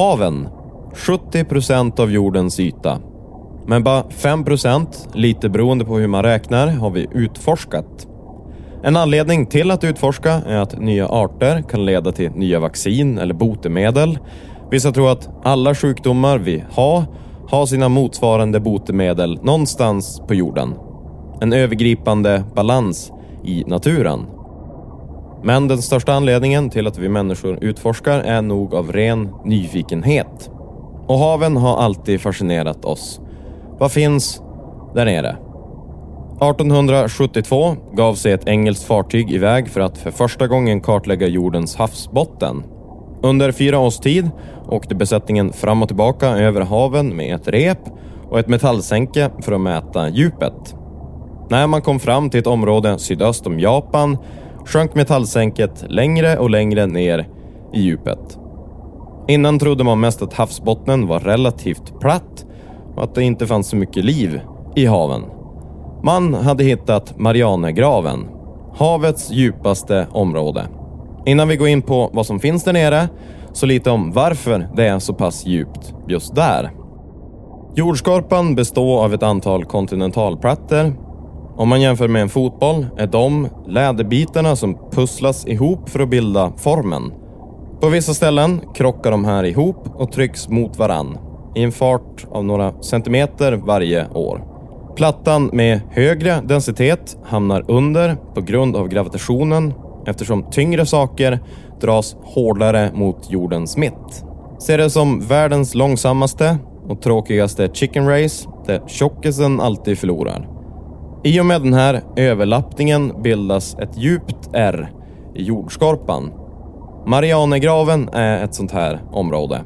[0.00, 0.48] Haven.
[0.94, 2.98] 70 procent av jordens yta.
[3.66, 8.06] Men bara 5 procent, lite beroende på hur man räknar, har vi utforskat.
[8.82, 13.34] En anledning till att utforska är att nya arter kan leda till nya vaccin eller
[13.34, 14.18] botemedel.
[14.70, 17.04] Vissa tror att alla sjukdomar vi har,
[17.48, 20.74] har sina motsvarande botemedel någonstans på jorden.
[21.40, 23.12] En övergripande balans
[23.44, 24.26] i naturen.
[25.42, 30.50] Men den största anledningen till att vi människor utforskar är nog av ren nyfikenhet.
[31.06, 33.20] Och haven har alltid fascinerat oss.
[33.78, 34.42] Vad finns
[34.94, 35.36] där nere?
[36.40, 42.62] 1872 gav sig ett engelskt fartyg iväg för att för första gången kartlägga jordens havsbotten.
[43.22, 44.30] Under fyra års tid
[44.68, 47.78] åkte besättningen fram och tillbaka över haven med ett rep
[48.30, 50.74] och ett metallsänke för att mäta djupet.
[51.50, 54.18] När man kom fram till ett område sydöst om Japan
[54.66, 57.28] sjönk metallsänket längre och längre ner
[57.72, 58.38] i djupet.
[59.28, 62.46] Innan trodde man mest att havsbottnen var relativt platt
[62.96, 64.40] och att det inte fanns så mycket liv
[64.76, 65.22] i haven.
[66.02, 68.28] Man hade hittat Marianergraven,
[68.74, 70.66] havets djupaste område.
[71.26, 73.08] Innan vi går in på vad som finns där nere,
[73.52, 76.70] så lite om varför det är så pass djupt just där.
[77.74, 81.09] Jordskorpan består av ett antal kontinentalplattor
[81.60, 86.52] om man jämför med en fotboll är de läderbitarna som pusslas ihop för att bilda
[86.56, 87.12] formen.
[87.80, 91.18] På vissa ställen krockar de här ihop och trycks mot varann
[91.54, 94.44] i en fart av några centimeter varje år.
[94.96, 99.74] Plattan med högre densitet hamnar under på grund av gravitationen
[100.06, 101.38] eftersom tyngre saker
[101.80, 104.24] dras hårdare mot jordens mitt.
[104.58, 110.59] Ser det som världens långsammaste och tråkigaste chicken race där tjockisen alltid förlorar.
[111.22, 114.90] I och med den här överlappningen bildas ett djupt R
[115.34, 116.32] i jordskorpan.
[117.06, 119.64] Marianergraven är ett sånt här område.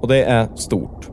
[0.00, 1.08] Och det är stort.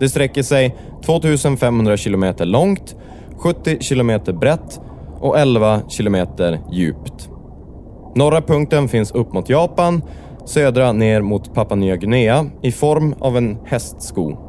[0.00, 2.96] Det sträcker sig 2500 kilometer långt,
[3.38, 4.80] 70 kilometer brett
[5.20, 7.30] och 11 kilometer djupt.
[8.14, 10.02] Norra punkten finns upp mot Japan,
[10.44, 14.45] södra ner mot Papua Nya Guinea i form av en hästsko.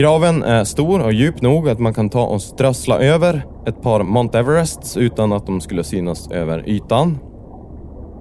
[0.00, 4.02] Graven är stor och djup nog att man kan ta och strössla över ett par
[4.02, 7.18] Mount Everests utan att de skulle synas över ytan.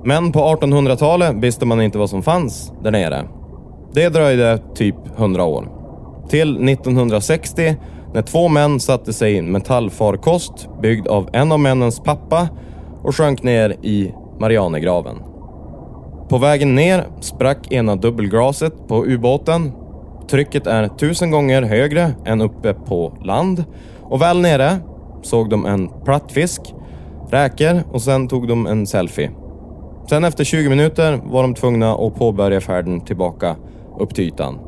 [0.04, 3.24] Men på 1800-talet visste man inte vad som fanns där nere.
[3.94, 5.70] Det dröjde typ 100 år.
[6.30, 7.76] Till 1960
[8.14, 12.50] när två män satte sig i en metallfarkost byggd av en av männens pappa
[13.04, 15.16] och sjönk ner i Marianergraven.
[16.30, 19.72] På vägen ner sprack ena dubbelglaset på ubåten
[20.30, 23.64] Trycket är tusen gånger högre än uppe på land
[24.02, 24.78] och väl nere
[25.22, 26.62] såg de en plattfisk,
[27.32, 29.32] räkor och sen tog de en selfie.
[30.10, 33.56] Sen efter 20 minuter var de tvungna att påbörja färden tillbaka
[34.00, 34.60] upp till ytan.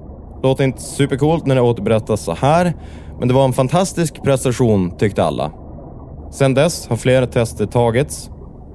[0.43, 2.73] Låter inte supercoolt när det återberättas så här,
[3.19, 5.51] men det var en fantastisk prestation tyckte alla.
[6.31, 8.29] Sen dess har flera tester tagits.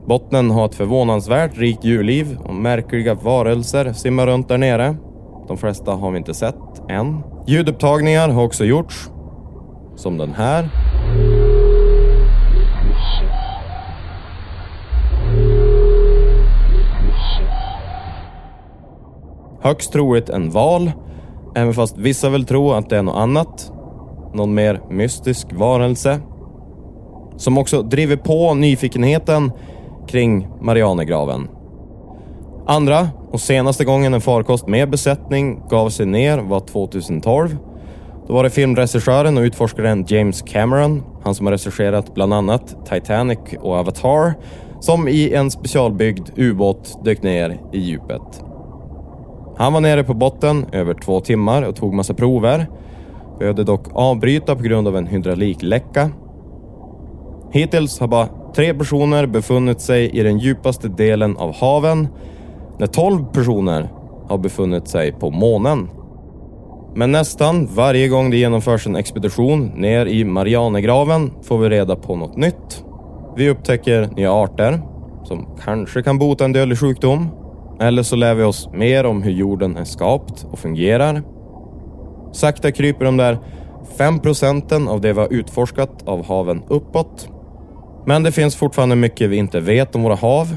[0.07, 4.97] Bottnen har ett förvånansvärt rikt djurliv och märkliga varelser simmar runt där nere.
[5.49, 7.23] De flesta har vi inte sett än.
[7.47, 9.11] Ljudupptagningar har också gjorts.
[9.97, 10.69] Som den här.
[19.61, 20.93] Högst troligt en val,
[21.55, 23.73] även fast vissa vill tro att det är något annat.
[24.35, 26.21] Någon mer mystisk varelse.
[27.37, 29.53] Som också driver på nyfikenheten
[30.07, 31.49] kring Marianergraven.
[32.69, 37.57] Andra och senaste gången en farkost med besättning gav sig ner var 2012.
[38.27, 43.39] Då var det filmregissören och utforskaren James Cameron, han som har regisserat bland annat Titanic
[43.61, 44.35] och Avatar,
[44.81, 48.45] som i en specialbyggd ubåt dök ner i djupet.
[49.57, 52.67] Han var nere på botten över två timmar och tog massa prover.
[53.39, 56.11] Behövde dock avbryta på grund av en hydraulikläcka.
[57.53, 62.09] Hittills har bara tre personer befunnit sig i den djupaste delen av haven
[62.79, 63.89] när 12 personer
[64.29, 65.89] har befunnit sig på månen.
[66.95, 72.17] Men nästan varje gång det genomförs en expedition ner i Marianergraven får vi reda på
[72.17, 72.85] något nytt.
[73.37, 74.81] Vi upptäcker nya arter
[75.25, 77.29] som kanske kan bota en dödlig sjukdom.
[77.81, 81.23] Eller så lär vi oss mer om hur jorden är skapt och fungerar.
[82.33, 83.39] Sakta kryper de där
[83.99, 87.29] 5 procenten av det vi har utforskat av haven uppåt.
[88.07, 90.57] Men det finns fortfarande mycket vi inte vet om våra hav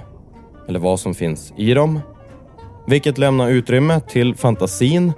[0.69, 2.00] eller vad som finns i dem.
[2.88, 5.13] Vilket lämnar utrymme till fantasin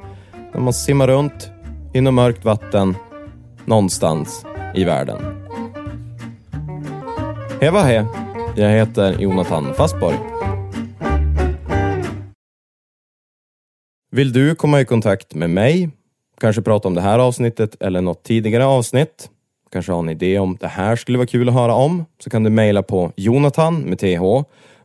[0.53, 1.51] när man simmar runt
[1.93, 2.95] inom mörkt vatten
[3.65, 4.45] någonstans
[4.75, 5.21] i världen.
[7.61, 8.05] Heva he!
[8.55, 10.17] Jag heter Jonathan Fastborg.
[14.11, 15.89] Vill du komma i kontakt med mig?
[16.39, 19.29] Kanske prata om det här avsnittet eller något tidigare avsnitt?
[19.71, 22.05] Kanske har en idé om det här skulle vara kul att höra om?
[22.23, 24.21] Så kan du mejla på jonathan med th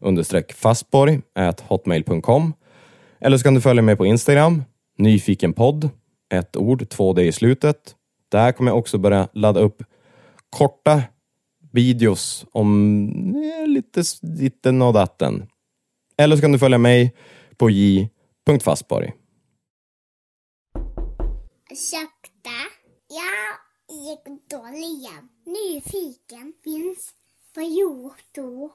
[0.01, 1.21] understreck fastborg
[1.69, 2.53] hotmail.com
[3.21, 4.65] eller så kan du följa mig på Instagram,
[4.99, 5.91] nyfikenpodd,
[6.35, 7.97] ett ord, två D i slutet.
[8.29, 9.83] Där kommer jag också börja ladda upp
[10.51, 11.03] korta
[11.73, 15.47] videos om eh, lite ditten och datten.
[16.19, 17.15] Eller så kan du följa mig
[17.57, 19.13] på j.fastborg.
[21.71, 22.59] Ursäkta,
[23.09, 23.57] jag
[23.99, 25.29] gick dåligen.
[25.47, 27.11] Nyfiken finns
[27.55, 28.75] på Youtube.